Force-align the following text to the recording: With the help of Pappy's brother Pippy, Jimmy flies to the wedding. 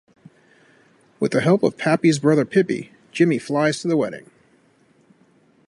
With 1.19 1.31
the 1.31 1.41
help 1.41 1.61
of 1.61 1.77
Pappy's 1.77 2.17
brother 2.17 2.43
Pippy, 2.43 2.91
Jimmy 3.11 3.37
flies 3.37 3.81
to 3.81 3.87
the 3.87 3.95
wedding. 3.95 4.31